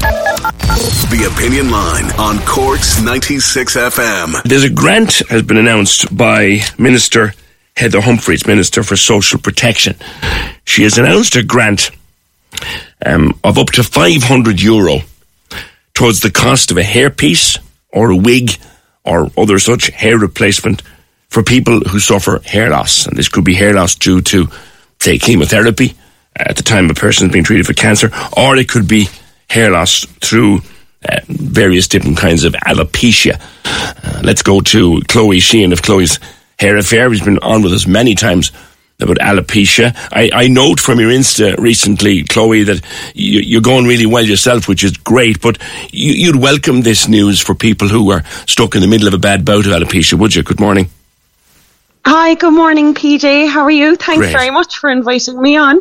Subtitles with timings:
[0.00, 4.42] The Opinion Line on Cork's 96 FM.
[4.44, 7.34] There's a grant has been announced by Minister
[7.76, 9.96] Heather Humphreys, Minister for Social Protection.
[10.64, 11.90] She has announced a grant
[13.04, 15.00] um, of up to 500 euro
[15.92, 17.58] towards the cost of a hairpiece
[17.92, 18.52] or a wig
[19.04, 20.82] or other such hair replacement
[21.28, 23.06] for people who suffer hair loss.
[23.06, 24.48] And this could be hair loss due to,
[24.98, 25.94] say, chemotherapy
[26.34, 29.08] at the time a person is being treated for cancer, or it could be
[29.50, 30.60] hair loss through
[31.08, 33.40] uh, various different kinds of alopecia.
[33.64, 36.20] Uh, let's go to Chloe Sheehan of Chloe's
[36.58, 37.10] Hair Affair.
[37.10, 38.52] He's been on with us many times
[39.00, 39.96] about alopecia.
[40.12, 42.80] I, I note from your Insta recently, Chloe, that
[43.14, 45.58] you, are going really well yourself, which is great, but
[45.90, 49.18] you, you'd welcome this news for people who are stuck in the middle of a
[49.18, 50.42] bad bout of alopecia, would you?
[50.42, 50.90] Good morning.
[52.06, 53.48] Hi, good morning, PJ.
[53.48, 53.96] How are you?
[53.96, 54.32] Thanks Great.
[54.32, 55.80] very much for inviting me on.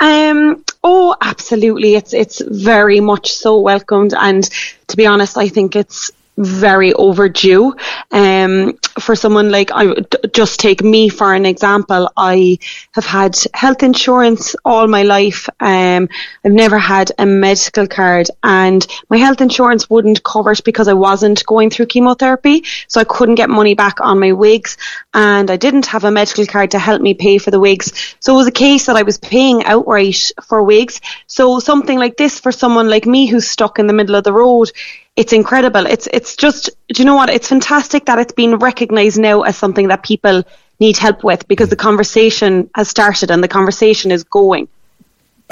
[0.00, 1.94] Um, oh, absolutely.
[1.96, 4.48] It's it's very much so welcomed, and
[4.88, 7.74] to be honest, I think it's very overdue.
[8.10, 9.94] Um, for someone like I
[10.32, 12.10] just take me for an example.
[12.16, 12.58] I
[12.92, 15.48] have had health insurance all my life.
[15.60, 16.08] Um,
[16.44, 20.92] I've never had a medical card, and my health insurance wouldn't cover it because I
[20.92, 24.76] wasn't going through chemotherapy, so I couldn't get money back on my wigs,
[25.12, 28.16] and I didn't have a medical card to help me pay for the wigs.
[28.20, 31.00] So it was a case that I was paying outright for wigs.
[31.26, 34.32] So something like this for someone like me who's stuck in the middle of the
[34.32, 34.70] road
[35.16, 35.86] it's incredible.
[35.86, 37.30] It's it's just do you know what?
[37.30, 40.44] It's fantastic that it's been recognised now as something that people
[40.80, 44.68] need help with because the conversation has started and the conversation is going.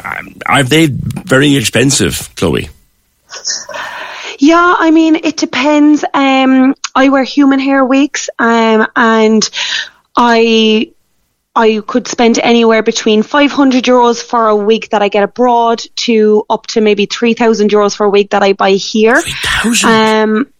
[0.02, 2.70] Um, are they very expensive, Chloe?
[4.38, 6.04] Yeah, I mean it depends.
[6.12, 9.48] Um, I wear human hair wigs, um, and
[10.16, 10.91] I
[11.54, 16.44] I could spend anywhere between 500 euros for a wig that I get abroad to
[16.48, 19.20] up to maybe 3,000 euros for a wig that I buy here.
[19.20, 19.90] 3,000?
[19.90, 20.52] Um,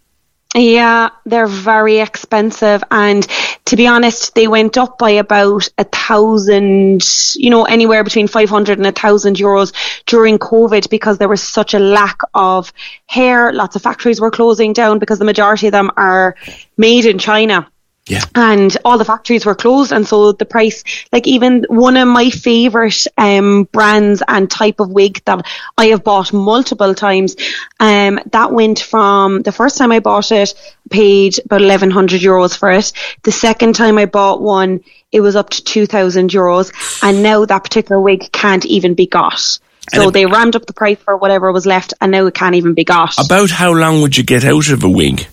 [0.55, 2.85] yeah, they're very expensive.
[2.91, 3.27] And
[3.65, 7.03] to be honest, they went up by about a thousand,
[7.37, 9.73] you know, anywhere between 500 and a thousand euros
[10.05, 12.71] during COVID because there was such a lack of
[13.07, 13.51] hair.
[13.55, 16.37] Lots of factories were closing down because the majority of them are
[16.77, 17.72] made in China.
[18.07, 18.25] Yeah.
[18.35, 19.93] And all the factories were closed.
[19.93, 20.83] And so the price,
[21.13, 25.47] like even one of my favorite, um, brands and type of wig that
[25.79, 27.37] I have bought multiple times,
[27.79, 30.55] um, that went from the first time I bought it,
[30.91, 32.93] paid about 1100 euros for it.
[33.23, 34.83] The second time I bought one,
[35.13, 36.73] it was up to 2000 euros.
[37.05, 39.59] And now that particular wig can't even be got.
[39.93, 42.75] So they rammed up the price for whatever was left and now it can't even
[42.75, 43.15] be got.
[43.19, 45.27] About how long would you get out of a wig?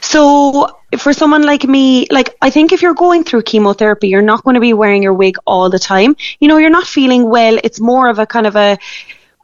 [0.00, 4.44] So for someone like me, like I think if you're going through chemotherapy, you're not
[4.44, 6.16] going to be wearing your wig all the time.
[6.40, 7.58] You know, you're not feeling well.
[7.62, 8.78] It's more of a kind of a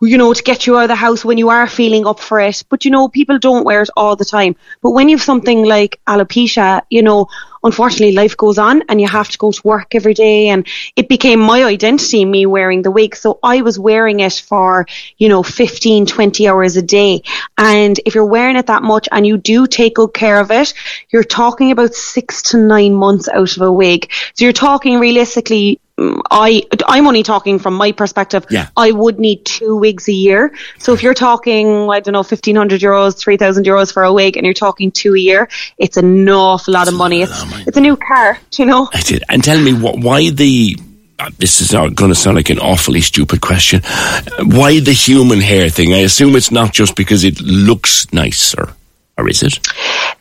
[0.00, 2.40] you know, to get you out of the house when you are feeling up for
[2.40, 2.62] it.
[2.68, 4.56] But you know, people don't wear it all the time.
[4.82, 7.28] But when you have something like alopecia, you know,
[7.64, 10.48] unfortunately life goes on and you have to go to work every day.
[10.48, 10.66] And
[10.96, 13.16] it became my identity me wearing the wig.
[13.16, 14.86] So i was wearing it for
[15.18, 17.22] you know 15 20 hours a day.
[17.58, 20.74] And if you're wearing it that much and you do take good care of it
[21.10, 24.10] you're talking about six to nine months out of a wig.
[24.34, 28.44] So you're talking realistically I I'm only talking from my perspective.
[28.50, 28.68] Yeah.
[28.76, 30.52] I would need two wigs a year.
[30.78, 34.12] So if you're talking, I don't know, fifteen hundred euros, three thousand euros for a
[34.12, 35.48] wig, and you're talking two a year,
[35.78, 37.22] it's an awful lot of money.
[37.22, 38.88] It's it's a new car, you know.
[38.92, 39.22] I did.
[39.28, 40.76] And tell me what, why the.
[41.20, 43.80] uh, This is going to sound like an awfully stupid question.
[44.40, 45.92] Why the human hair thing?
[45.94, 48.74] I assume it's not just because it looks nicer.
[49.16, 49.58] Or is it?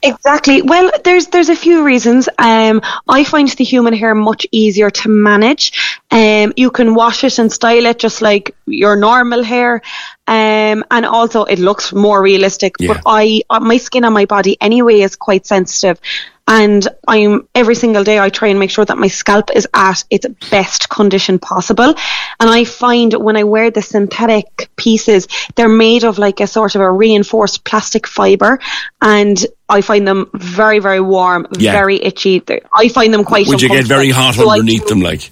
[0.04, 0.62] Exactly.
[0.62, 2.28] Well, there's there's a few reasons.
[2.38, 5.72] Um, I find the human hair much easier to manage.
[6.12, 9.82] Um, you can wash it and style it just like your normal hair,
[10.28, 12.76] um, and also it looks more realistic.
[12.80, 12.94] Yeah.
[12.94, 16.00] But I, uh, my skin on my body anyway is quite sensitive,
[16.48, 20.04] and I'm every single day I try and make sure that my scalp is at
[20.10, 21.94] its best condition possible.
[22.40, 26.76] And I find when I wear the synthetic pieces, they're made of like a sort
[26.76, 28.60] of a reinforced plastic fiber,
[29.02, 31.74] and I find them very very warm, Yeah.
[31.74, 32.42] very itchy.
[32.74, 33.48] I find them quite.
[33.48, 34.36] Would you get very hot.
[34.36, 35.32] So underneath them, like?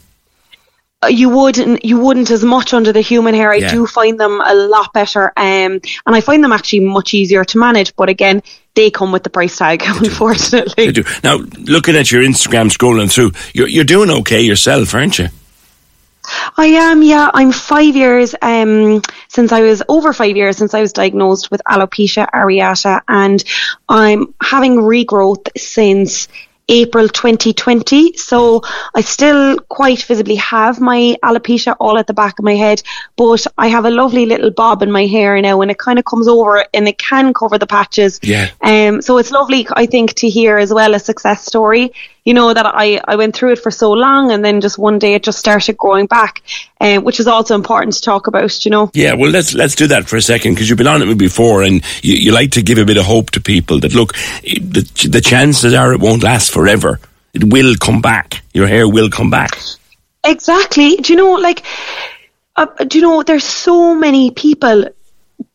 [1.03, 3.51] Uh, you wouldn't you wouldn't as much under the human hair.
[3.51, 3.71] I Yeah.
[3.71, 7.57] do find them a lot better, um, and I find them actually much easier to
[7.57, 7.95] manage.
[7.95, 8.43] But again,
[8.75, 10.85] they come with the price tag, unfortunately.
[10.85, 11.03] They do.
[11.23, 15.27] Now, looking at your Instagram, scrolling through, you're, you're doing okay yourself, aren't you?
[16.55, 17.31] I am, yeah.
[17.33, 21.61] I'm five years um, since I was over five years since I was diagnosed with
[21.67, 23.43] alopecia areata, and
[23.89, 26.27] I'm having regrowth since
[26.71, 28.17] April 2020.
[28.17, 28.61] So
[28.95, 32.81] I still quite visibly have my alopecia all at the back of my head,
[33.17, 36.05] but I have a lovely little bob in my hair now, and it kind of
[36.05, 38.19] comes over and it can cover the patches.
[38.23, 38.49] Yeah.
[38.61, 41.91] Um, so it's lovely, I think, to hear as well a success story.
[42.23, 44.99] You know that I, I went through it for so long, and then just one
[44.99, 46.43] day it just started growing back,
[46.79, 48.63] um, which is also important to talk about.
[48.63, 48.91] You know.
[48.93, 51.63] Yeah, well, let's let's do that for a second because you've been on it before,
[51.63, 54.13] and you, you like to give a bit of hope to people that look,
[54.43, 56.99] the the chances are it won't last forever.
[57.33, 58.43] It will come back.
[58.53, 59.51] Your hair will come back.
[60.23, 60.97] Exactly.
[60.97, 61.63] Do you know, like,
[62.55, 64.85] uh, do you know, there's so many people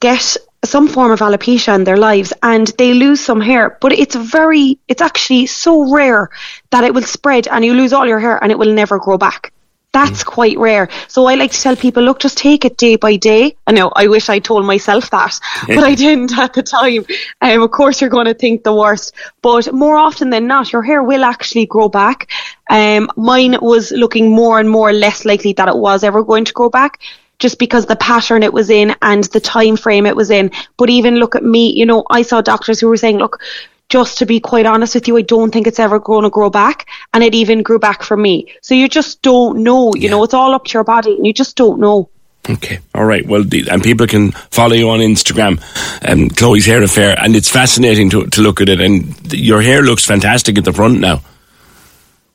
[0.00, 4.16] get some form of alopecia in their lives and they lose some hair, but it's
[4.16, 6.30] very, it's actually so rare
[6.72, 9.16] that it will spread and you lose all your hair and it will never grow
[9.16, 9.52] back.
[9.96, 10.90] That's quite rare.
[11.08, 13.56] So I like to tell people, look, just take it day by day.
[13.66, 17.06] I know, I wish I told myself that, but I didn't at the time.
[17.40, 20.82] Um, of course, you're going to think the worst, but more often than not, your
[20.82, 22.30] hair will actually grow back.
[22.68, 26.52] Um, mine was looking more and more less likely that it was ever going to
[26.52, 27.00] grow back
[27.38, 30.50] just because the pattern it was in and the time frame it was in.
[30.76, 33.40] But even look at me, you know, I saw doctors who were saying, look,
[33.88, 36.50] just to be quite honest with you, I don't think it's ever going to grow
[36.50, 36.88] back.
[37.14, 38.52] And it even grew back for me.
[38.60, 41.32] So you just don't know, you know, it's all up to your body and you
[41.32, 42.08] just don't know.
[42.48, 43.26] Okay, all right.
[43.26, 45.60] Well, the, and people can follow you on Instagram,
[46.08, 48.80] um, Chloe's Hair Affair, and it's fascinating to to look at it.
[48.80, 51.22] And your hair looks fantastic at the front now.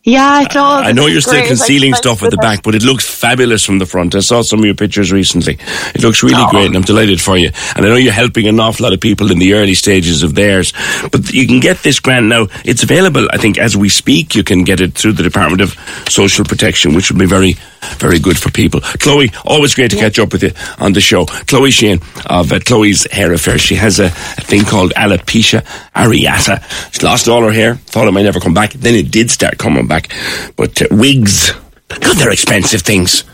[0.03, 0.87] Yeah, it does.
[0.87, 1.47] I know you're still great.
[1.47, 4.15] concealing stuff at the back, but it looks fabulous from the front.
[4.15, 5.59] I saw some of your pictures recently.
[5.93, 6.49] It looks really Oh.
[6.49, 7.51] great, and I'm delighted for you.
[7.75, 10.33] And I know you're helping an awful lot of people in the early stages of
[10.33, 10.73] theirs.
[11.11, 12.47] But you can get this grant now.
[12.65, 14.33] It's available, I think, as we speak.
[14.33, 15.75] You can get it through the Department of
[16.09, 17.55] Social Protection, which would be very,
[17.99, 18.81] very good for people.
[18.81, 21.25] Chloe, always great to catch up with you on the show.
[21.25, 23.59] Chloe Shane of uh, Chloe's Hair Affair.
[23.59, 24.09] She has a, a
[24.41, 25.63] thing called alopecia
[25.95, 26.59] areata.
[26.91, 28.73] She lost all her hair, thought it might never come back.
[28.73, 30.07] Then it did start coming back.
[30.55, 31.51] But uh, wigs,
[31.89, 33.25] God, they're expensive things.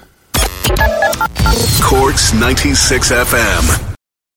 [1.83, 3.86] Cork's 96 FM.